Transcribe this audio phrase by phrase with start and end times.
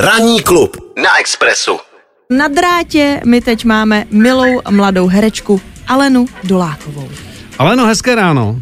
[0.00, 1.78] Ranní klub na Expressu.
[2.30, 7.08] Na drátě my teď máme milou mladou herečku Alenu Dolákovou.
[7.58, 8.60] Aleno, hezké ráno.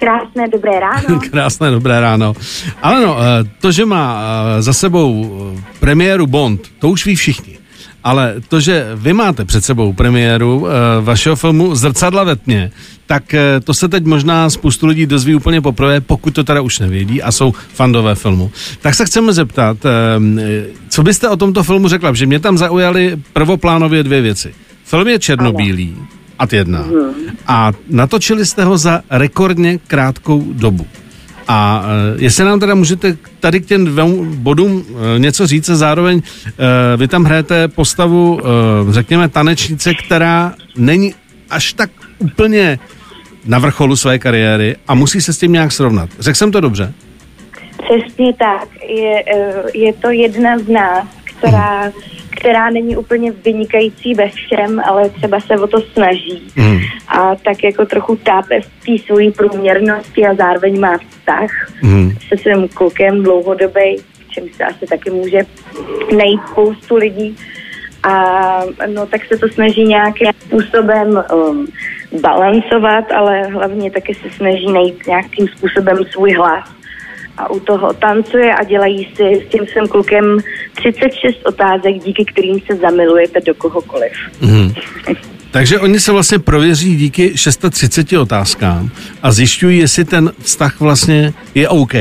[0.00, 1.20] Krásné dobré ráno.
[1.30, 2.34] Krásné dobré ráno.
[2.82, 5.10] Aleno, eh, to, že má eh, za sebou
[5.58, 7.58] eh, premiéru Bond, to už ví všichni.
[8.04, 10.66] Ale to, že vy máte před sebou premiéru
[11.00, 12.70] vašeho filmu Zrcadla ve tmě,
[13.06, 17.22] tak to se teď možná spoustu lidí dozví úplně poprvé, pokud to teda už nevědí
[17.22, 18.50] a jsou fandové filmu.
[18.80, 19.76] Tak se chceme zeptat,
[20.88, 24.54] co byste o tomto filmu řekla, že mě tam zaujaly prvoplánově dvě věci.
[24.84, 26.06] Film je černobílý, ano
[26.38, 26.82] Ad 1.
[26.82, 26.86] Mm.
[27.46, 30.86] A natočili jste ho za rekordně krátkou dobu.
[31.52, 35.76] A uh, jestli nám teda můžete tady k těm dvou bodům uh, něco říct a
[35.76, 36.22] zároveň uh,
[36.96, 38.40] vy tam hrajete postavu,
[38.90, 41.14] řekněme, tanečnice, která není
[41.50, 42.78] až tak úplně
[43.44, 46.10] na vrcholu své kariéry a musí se s tím nějak srovnat.
[46.18, 46.92] Řekl jsem to dobře?
[47.82, 48.68] Přesně tak.
[48.88, 49.24] Je,
[49.74, 55.40] je to jedna z nás, která mm která není úplně vynikající ve všem, ale třeba
[55.40, 56.42] se o to snaží.
[56.56, 56.78] Mm.
[57.08, 61.50] A tak jako trochu tápe v té svojí průměrnosti a zároveň má vztah
[61.82, 62.10] mm.
[62.28, 63.96] se svým klukem dlouhodobý,
[64.30, 65.38] čím se asi taky může
[66.16, 67.36] najít spoustu lidí.
[68.02, 68.60] A
[68.94, 71.66] no tak se to snaží nějakým způsobem um,
[72.20, 76.64] balancovat, ale hlavně taky se snaží najít nějakým způsobem svůj hlas
[77.36, 80.38] a u toho tancuje a dělají si s tím svým klukem
[80.80, 84.12] 36 otázek, díky kterým se zamilujete do kohokoliv.
[84.40, 84.74] Mm.
[85.50, 88.90] Takže oni se vlastně prověří díky 630 otázkám
[89.22, 91.94] a zjišťují, jestli ten vztah vlastně je OK.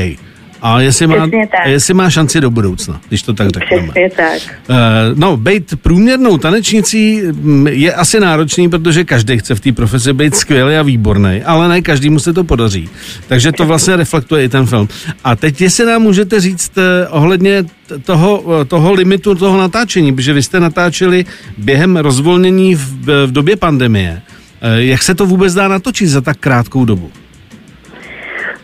[0.61, 1.27] A jestli má,
[1.65, 3.87] jestli má šanci do budoucna, když to tak řekneme.
[3.87, 4.55] Přesně tak.
[4.69, 4.75] Uh,
[5.15, 10.35] no, být průměrnou tanečnicí mm, je asi náročný, protože každý chce v té profesi být
[10.35, 12.89] skvělý a výborný, ale ne každému se to podaří.
[13.27, 14.87] Takže to vlastně reflektuje i ten film.
[15.23, 17.63] A teď, jestli nám můžete říct uh, ohledně
[18.03, 21.25] toho, uh, toho limitu toho natáčení, protože vy jste natáčeli
[21.57, 24.21] během rozvolnění v, v době pandemie.
[24.63, 27.11] Uh, jak se to vůbec dá natočit za tak krátkou dobu?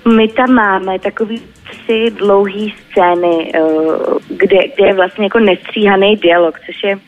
[0.07, 3.59] My tam máme takový tři dlouhé scény, eh,
[4.27, 6.99] kde, kde je vlastně jako nestříhaný dialog, což je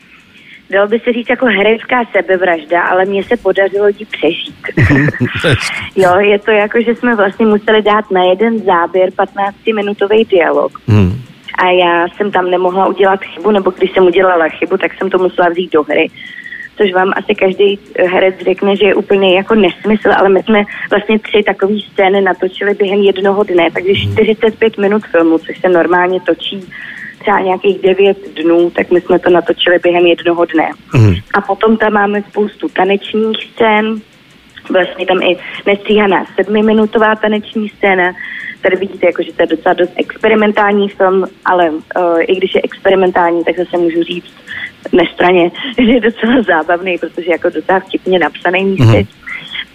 [0.70, 4.66] dalo by se říct jako herecká sebevražda, ale mně se podařilo ji přežít.
[5.96, 10.80] jo, je to jako, že jsme vlastně museli dát na jeden záběr 15-minutový dialog.
[10.88, 11.22] Hmm.
[11.58, 15.18] A já jsem tam nemohla udělat chybu, nebo když jsem udělala chybu, tak jsem to
[15.18, 16.10] musela vzít do hry
[16.78, 17.78] což vám asi každý
[18.10, 22.74] herec řekne, že je úplně jako nesmysl, ale my jsme vlastně tři takové scény natočili
[22.74, 24.82] během jednoho dne, takže 45 mhm.
[24.86, 26.64] minut filmu, což se normálně točí
[27.20, 30.70] třeba nějakých 9 dnů, tak my jsme to natočili během jednoho dne.
[30.94, 31.14] Mm.
[31.34, 34.00] A potom tam máme spoustu tanečních scén,
[34.70, 35.36] vlastně tam i
[35.66, 38.12] nestříhaná sedmiminutová taneční scéna,
[38.62, 42.60] tady vidíte, jako, že to je docela dost experimentální film, ale uh, i když je
[42.64, 44.34] experimentální, tak zase můžu říct
[44.92, 48.84] nestraně, že je docela zábavný, protože jako docela vtipně napsaný místy.
[48.84, 49.06] Mm-hmm.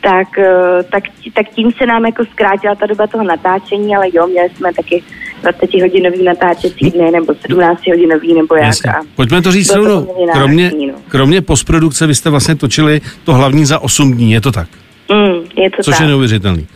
[0.02, 1.03] Tak, uh, tak,
[1.34, 5.03] tak tím se nám jako zkrátila ta doba toho natáčení, ale jo, měli jsme taky
[5.44, 8.88] 20-hodinový natáčecí dny nebo 17-hodinový nebo jak.
[8.88, 10.16] A Pojďme to říct rovnou.
[10.34, 10.94] Kromě, no.
[11.08, 14.68] kromě postprodukce vy jste vlastně točili to hlavní za 8 dní, je to tak?
[15.12, 16.02] Mm, je to Což tak.
[16.02, 16.68] je neuvěřitelný.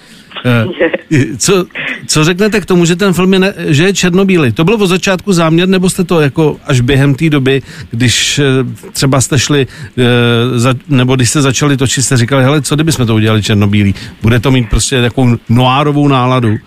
[0.47, 1.65] Eh, co,
[2.07, 4.51] co řeknete k tomu, že ten film je, ne, že je černobílý?
[4.51, 8.43] To bylo od začátku záměr, nebo jste to jako až během té doby, když eh,
[8.91, 13.05] třeba jste šli, eh, nebo když jste začali točit, jste říkali, hele, co kdyby jsme
[13.05, 13.95] to udělali černobílý?
[14.21, 16.57] Bude to mít prostě takovou noárovou náladu.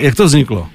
[0.00, 0.66] Jak to vzniklo?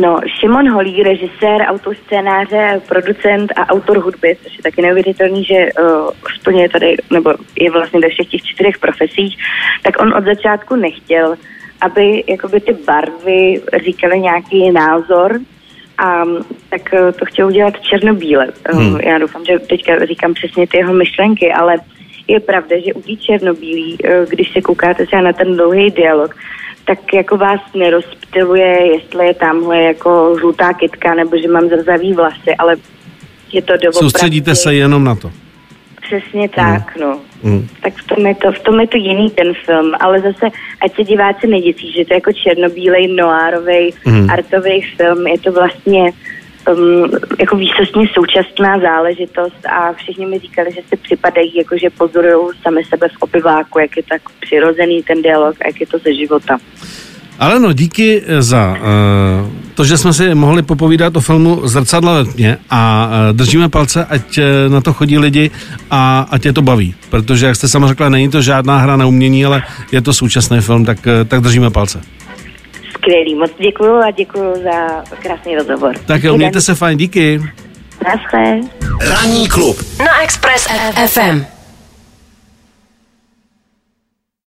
[0.00, 5.54] No, Šimon Holý, režisér, autor scénáře, producent a autor hudby, což je taky neuvěřitelný, že
[5.54, 6.10] uh,
[6.40, 9.36] splňuje tady, nebo je vlastně ve všech těch čtyřech profesích,
[9.82, 11.34] tak on od začátku nechtěl,
[11.80, 15.40] aby jakoby ty barvy říkaly nějaký názor,
[15.98, 16.24] a
[16.70, 18.46] tak uh, to chtěl udělat černobíle.
[18.72, 19.00] Uh, hmm.
[19.00, 21.74] Já doufám, že teďka říkám přesně ty jeho myšlenky, ale
[22.28, 26.34] je pravda, že u té černobílý, uh, když se koukáte třeba na ten dlouhý dialog,
[26.84, 32.54] tak jako vás nerozptiluje, jestli je tamhle jako žlutá kytka, nebo že mám zrzavý vlasy,
[32.58, 32.76] ale
[33.52, 33.98] je to doopravdy...
[33.98, 35.30] Soustředíte se jenom na to.
[36.00, 37.02] Přesně tak, mm.
[37.02, 37.20] no.
[37.42, 37.68] Mm.
[37.82, 40.46] Tak v tom, je to, v tom je to jiný ten film, ale zase,
[40.80, 44.30] ať se diváci neděsí, že to je jako černobílej, noárový, mm.
[44.30, 46.12] artový film, je to vlastně
[46.68, 47.10] um,
[47.40, 52.84] jako výsostně současná záležitost a všichni mi říkali, že si připadají, jako že pozorují sami
[52.84, 56.58] sebe v opiváku, jak je tak přirozený ten dialog jak je to ze života.
[57.38, 62.24] Ale no, díky za uh, to, že jsme si mohli popovídat o filmu Zrcadla ve
[62.24, 65.50] tmě a uh, držíme palce, ať uh, na to chodí lidi
[65.90, 66.94] a ať je to baví.
[67.10, 69.62] Protože, jak jste sama řekla, není to žádná hra na umění, ale
[69.92, 72.00] je to současný film, tak, uh, tak držíme palce
[73.02, 73.34] skvělý.
[73.34, 75.94] Moc děkuju a děkuju za krásný rozhovor.
[76.06, 77.40] Tak jo, mějte se fajn, díky.
[78.04, 78.60] Naschle.
[79.08, 80.68] Ranní klub Na Express
[81.06, 81.51] FM.